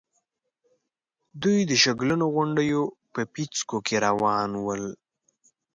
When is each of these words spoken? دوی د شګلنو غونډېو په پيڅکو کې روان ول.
دوی 1.41 1.59
د 1.69 1.71
شګلنو 1.83 2.25
غونډېو 2.35 2.83
په 3.13 3.21
پيڅکو 3.33 3.77
کې 3.87 3.95
روان 4.07 4.49
ول. 4.65 4.83